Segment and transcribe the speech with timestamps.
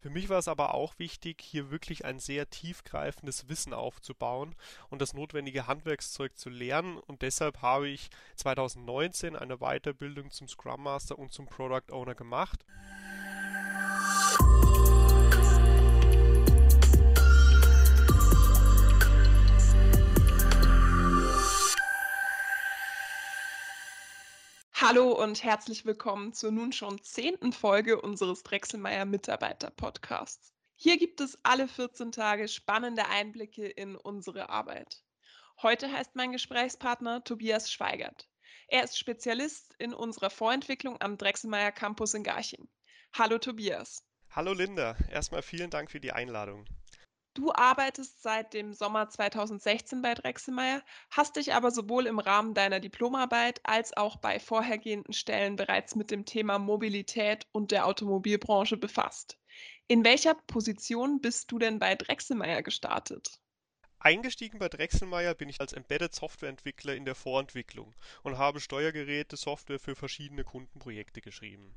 [0.00, 4.54] Für mich war es aber auch wichtig, hier wirklich ein sehr tiefgreifendes Wissen aufzubauen
[4.90, 10.84] und das notwendige Handwerkszeug zu lernen und deshalb habe ich 2019 eine Weiterbildung zum Scrum
[10.84, 12.64] Master und zum Product Owner gemacht.
[24.90, 30.54] Hallo und herzlich willkommen zur nun schon zehnten Folge unseres Drechselmeier Mitarbeiter Podcasts.
[30.76, 35.02] Hier gibt es alle 14 Tage spannende Einblicke in unsere Arbeit.
[35.60, 38.30] Heute heißt mein Gesprächspartner Tobias Schweigert.
[38.68, 42.66] Er ist Spezialist in unserer Vorentwicklung am Drechselmeier Campus in Garching.
[43.12, 44.02] Hallo Tobias.
[44.30, 46.64] Hallo Linda, erstmal vielen Dank für die Einladung.
[47.38, 52.80] Du arbeitest seit dem Sommer 2016 bei Drechselmeier, hast dich aber sowohl im Rahmen deiner
[52.80, 59.38] Diplomarbeit als auch bei vorhergehenden Stellen bereits mit dem Thema Mobilität und der Automobilbranche befasst.
[59.86, 63.38] In welcher Position bist du denn bei Drechselmeier gestartet?
[64.00, 69.80] Eingestiegen bei Drechselmeier bin ich als Embedded Softwareentwickler in der Vorentwicklung und habe Steuergeräte Software
[69.80, 71.74] für verschiedene Kundenprojekte geschrieben.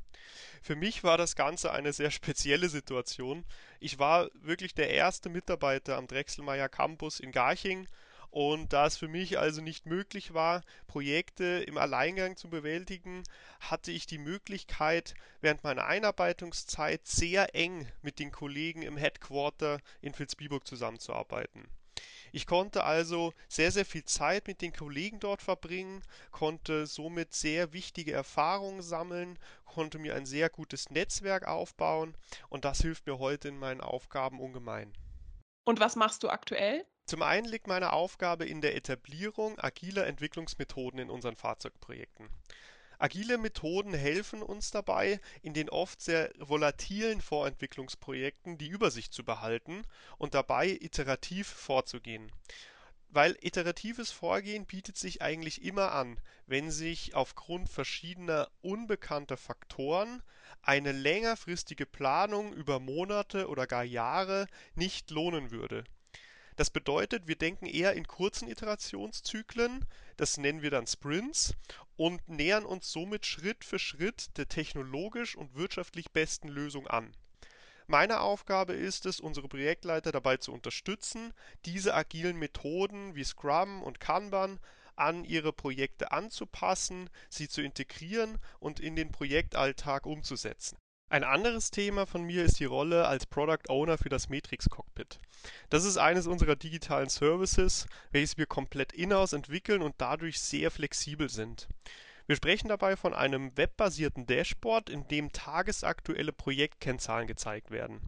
[0.62, 3.44] Für mich war das Ganze eine sehr spezielle Situation.
[3.80, 7.88] Ich war wirklich der erste Mitarbeiter am Drechselmeier Campus in Garching
[8.32, 13.24] und da es für mich also nicht möglich war, Projekte im Alleingang zu bewältigen,
[13.60, 20.18] hatte ich die Möglichkeit, während meiner Einarbeitungszeit sehr eng mit den Kollegen im Headquarter in
[20.18, 21.68] Vilsbiburg zusammenzuarbeiten.
[22.32, 27.74] Ich konnte also sehr, sehr viel Zeit mit den Kollegen dort verbringen, konnte somit sehr
[27.74, 32.16] wichtige Erfahrungen sammeln, konnte mir ein sehr gutes Netzwerk aufbauen
[32.50, 34.94] und das hilft mir heute in meinen Aufgaben ungemein.
[35.66, 36.86] Und was machst du aktuell?
[37.06, 42.30] Zum einen liegt meine Aufgabe in der Etablierung agiler Entwicklungsmethoden in unseren Fahrzeugprojekten.
[43.02, 49.82] Agile Methoden helfen uns dabei, in den oft sehr volatilen Vorentwicklungsprojekten die Übersicht zu behalten
[50.20, 52.32] und dabei iterativ vorzugehen.
[53.10, 60.22] Weil iteratives Vorgehen bietet sich eigentlich immer an, wenn sich aufgrund verschiedener unbekannter Faktoren
[60.62, 64.46] eine längerfristige Planung über Monate oder gar Jahre
[64.76, 65.86] nicht lohnen würde.
[66.56, 69.86] Das bedeutet, wir denken eher in kurzen Iterationszyklen,
[70.18, 71.54] das nennen wir dann Sprints,
[71.96, 77.16] und nähern uns somit Schritt für Schritt der technologisch und wirtschaftlich besten Lösung an.
[77.88, 81.34] Meine Aufgabe ist es, unsere Projektleiter dabei zu unterstützen,
[81.66, 84.60] diese agilen Methoden wie Scrum und Kanban
[84.96, 90.78] an ihre Projekte anzupassen, sie zu integrieren und in den Projektalltag umzusetzen.
[91.12, 95.20] Ein anderes Thema von mir ist die Rolle als Product Owner für das Matrix Cockpit.
[95.70, 101.28] Das ist eines unserer digitalen Services, welches wir komplett in-house entwickeln und dadurch sehr flexibel
[101.28, 101.68] sind.
[102.28, 108.00] Wir sprechen dabei von einem webbasierten Dashboard, in dem tagesaktuelle Projektkennzahlen gezeigt werden.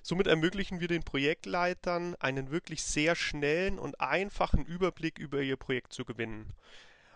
[0.00, 5.92] Somit ermöglichen wir den Projektleitern einen wirklich sehr schnellen und einfachen Überblick über ihr Projekt
[5.92, 6.54] zu gewinnen.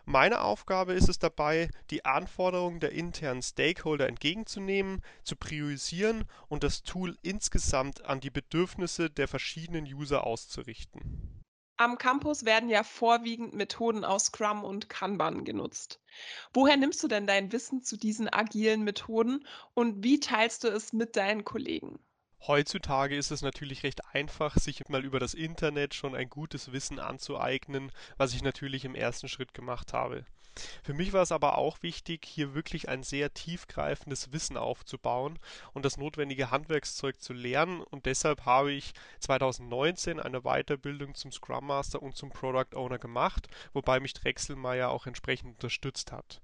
[0.06, 6.82] Meine Aufgabe ist es dabei, die Anforderungen der internen Stakeholder entgegenzunehmen, zu priorisieren und das
[6.82, 11.42] Tool insgesamt an die Bedürfnisse der verschiedenen User auszurichten.
[11.76, 16.00] Am Campus werden ja vorwiegend Methoden aus Scrum und Kanban genutzt.
[16.52, 20.92] Woher nimmst du denn dein Wissen zu diesen agilen Methoden und wie teilst du es
[20.92, 21.98] mit deinen Kollegen?
[22.46, 26.98] Heutzutage ist es natürlich recht einfach, sich mal über das Internet schon ein gutes Wissen
[26.98, 30.26] anzueignen, was ich natürlich im ersten Schritt gemacht habe.
[30.82, 35.38] Für mich war es aber auch wichtig, hier wirklich ein sehr tiefgreifendes Wissen aufzubauen
[35.72, 41.66] und das notwendige Handwerkszeug zu lernen und deshalb habe ich 2019 eine Weiterbildung zum Scrum
[41.66, 46.40] Master und zum Product Owner gemacht, wobei mich Drechselmeier auch entsprechend unterstützt hat.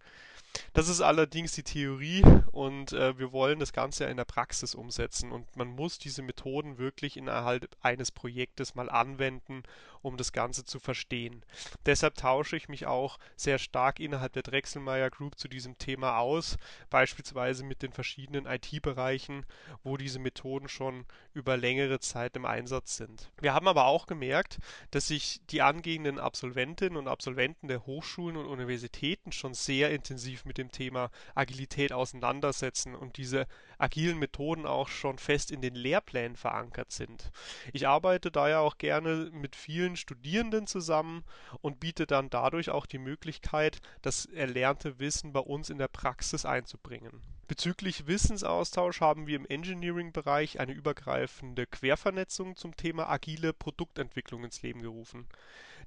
[0.72, 5.32] Das ist allerdings die Theorie und äh, wir wollen das Ganze in der Praxis umsetzen
[5.32, 9.62] und man muss diese Methoden wirklich innerhalb eines Projektes mal anwenden,
[10.02, 11.44] um das Ganze zu verstehen.
[11.86, 16.56] Deshalb tausche ich mich auch sehr stark innerhalb der Drechselmeier Group zu diesem Thema aus,
[16.88, 19.44] beispielsweise mit den verschiedenen IT-Bereichen,
[19.82, 23.30] wo diese Methoden schon über längere Zeit im Einsatz sind.
[23.40, 24.58] Wir haben aber auch gemerkt,
[24.90, 30.44] dass sich die angehenden Absolventinnen und Absolventen der Hochschulen und Universitäten schon sehr intensiv intensiv
[30.44, 33.46] mit dem Thema Agilität auseinandersetzen und diese
[33.78, 37.30] agilen Methoden auch schon fest in den Lehrplänen verankert sind.
[37.72, 41.24] Ich arbeite daher auch gerne mit vielen Studierenden zusammen
[41.60, 46.44] und biete dann dadurch auch die Möglichkeit, das erlernte Wissen bei uns in der Praxis
[46.44, 47.20] einzubringen.
[47.50, 54.82] Bezüglich Wissensaustausch haben wir im Engineering-Bereich eine übergreifende Quervernetzung zum Thema agile Produktentwicklung ins Leben
[54.82, 55.26] gerufen.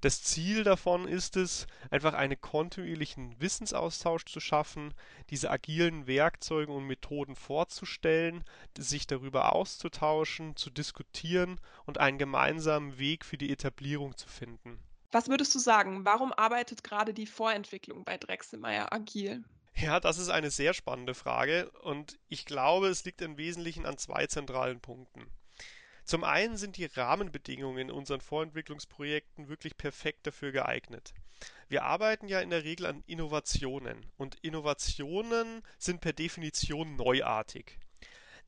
[0.02, 4.94] Das Ziel davon ist es, einfach einen kontinuierlichen Wissensaustausch zu schaffen,
[5.30, 8.44] diese agilen Werkzeuge und Methoden vorzustellen,
[8.78, 14.80] sich darüber auszutauschen, zu diskutieren und einen gemeinsamen Weg für die Etablierung zu finden.
[15.14, 19.46] Was würdest du sagen, warum arbeitet gerade die Vorentwicklung bei Drechselmeier agil?
[19.76, 23.98] Ja, das ist eine sehr spannende Frage und ich glaube, es liegt im Wesentlichen an
[23.98, 25.26] zwei zentralen Punkten.
[26.06, 31.14] Zum einen sind die Rahmenbedingungen in unseren Vorentwicklungsprojekten wirklich perfekt dafür geeignet.
[31.70, 37.80] Wir arbeiten ja in der Regel an Innovationen und Innovationen sind per Definition neuartig.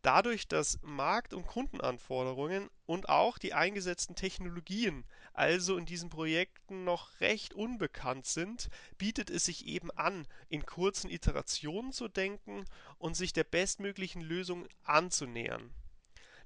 [0.05, 5.03] Dadurch, dass Markt- und Kundenanforderungen und auch die eingesetzten Technologien
[5.33, 8.69] also in diesen Projekten noch recht unbekannt sind,
[8.99, 12.65] bietet es sich eben an, in kurzen Iterationen zu denken
[12.99, 15.73] und sich der bestmöglichen Lösung anzunähern.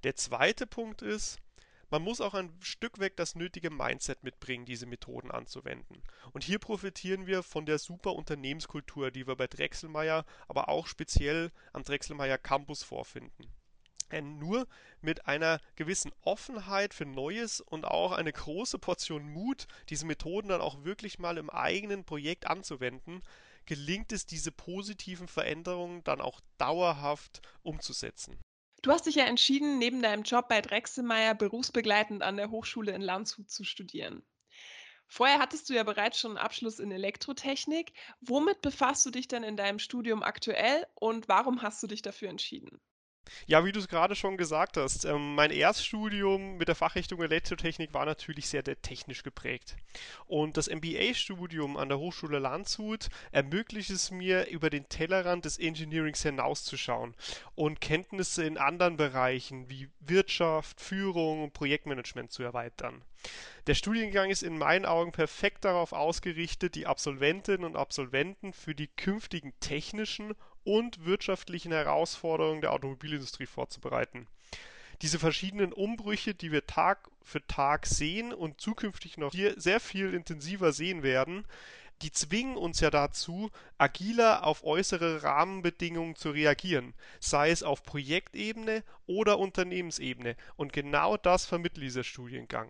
[0.03, 1.37] Der zweite Punkt ist,
[1.89, 6.03] man muss auch ein Stück weg das nötige Mindset mitbringen, diese Methoden anzuwenden.
[6.31, 11.51] Und hier profitieren wir von der super Unternehmenskultur, die wir bei Drechselmeier, aber auch speziell
[11.73, 13.51] am Drechselmeier Campus vorfinden.
[14.11, 14.67] Denn nur
[15.01, 20.61] mit einer gewissen Offenheit für Neues und auch eine große Portion Mut, diese Methoden dann
[20.61, 23.21] auch wirklich mal im eigenen Projekt anzuwenden,
[23.65, 28.39] gelingt es, diese positiven Veränderungen dann auch dauerhaft umzusetzen.
[28.81, 33.01] Du hast dich ja entschieden, neben deinem Job bei Drechselmeier berufsbegleitend an der Hochschule in
[33.01, 34.25] Landshut zu studieren.
[35.07, 37.93] Vorher hattest du ja bereits schon einen Abschluss in Elektrotechnik.
[38.21, 42.29] Womit befasst du dich denn in deinem Studium aktuell und warum hast du dich dafür
[42.29, 42.81] entschieden?
[43.47, 47.93] Ja, wie du es gerade schon gesagt hast, ähm, mein Erststudium mit der Fachrichtung Elektrotechnik
[47.93, 49.75] war natürlich sehr technisch geprägt.
[50.27, 56.21] Und das MBA-Studium an der Hochschule Landshut ermöglicht es mir, über den Tellerrand des Engineerings
[56.21, 57.15] hinauszuschauen
[57.55, 63.03] und Kenntnisse in anderen Bereichen wie Wirtschaft, Führung und Projektmanagement zu erweitern.
[63.67, 68.87] Der Studiengang ist in meinen Augen perfekt darauf ausgerichtet, die Absolventinnen und Absolventen für die
[68.87, 70.33] künftigen technischen
[70.63, 74.27] und wirtschaftlichen Herausforderungen der Automobilindustrie vorzubereiten.
[75.01, 80.73] Diese verschiedenen Umbrüche, die wir Tag für Tag sehen und zukünftig noch sehr viel intensiver
[80.73, 81.45] sehen werden,
[82.01, 88.83] die zwingen uns ja dazu, agiler auf äußere Rahmenbedingungen zu reagieren, sei es auf Projektebene
[89.05, 90.35] oder Unternehmensebene.
[90.55, 92.69] Und genau das vermittelt dieser Studiengang.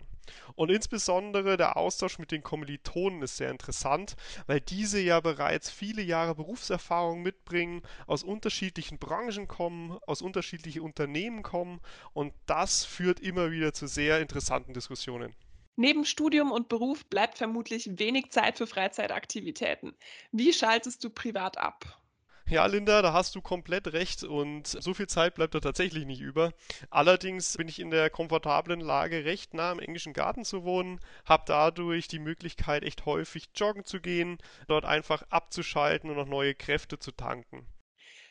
[0.56, 4.16] Und insbesondere der Austausch mit den Kommilitonen ist sehr interessant,
[4.48, 11.44] weil diese ja bereits viele Jahre Berufserfahrung mitbringen, aus unterschiedlichen Branchen kommen, aus unterschiedlichen Unternehmen
[11.44, 11.80] kommen
[12.14, 15.36] und das führt immer wieder zu sehr interessanten Diskussionen.
[15.76, 19.96] Neben Studium und Beruf bleibt vermutlich wenig Zeit für Freizeitaktivitäten.
[20.34, 22.02] Wie schaltest du privat ab?
[22.50, 26.20] Ja, Linda, da hast du komplett recht und so viel Zeit bleibt da tatsächlich nicht
[26.20, 26.52] über.
[26.90, 31.44] Allerdings bin ich in der komfortablen Lage, recht nah im englischen Garten zu wohnen, habe
[31.46, 36.98] dadurch die Möglichkeit, echt häufig joggen zu gehen, dort einfach abzuschalten und noch neue Kräfte
[36.98, 37.68] zu tanken.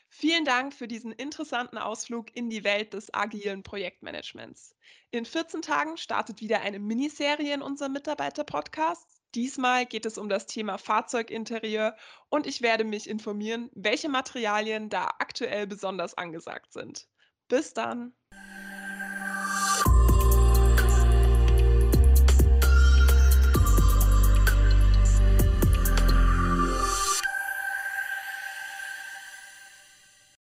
[0.08, 4.74] Vielen Dank für diesen interessanten Ausflug in die Welt des agilen Projektmanagements.
[5.12, 9.17] In 14 Tagen startet wieder eine Miniserie in unserem Mitarbeiter-Podcast.
[9.34, 11.96] Diesmal geht es um das Thema Fahrzeuginterieur
[12.28, 17.06] und ich werde mich informieren, welche Materialien da aktuell besonders angesagt sind.
[17.48, 18.14] Bis dann!